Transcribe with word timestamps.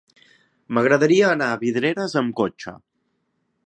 M'agradaria 0.77 1.29
anar 1.33 1.51
a 1.57 1.61
Vidreres 1.67 2.19
amb 2.25 2.37
cotxe. 2.43 2.79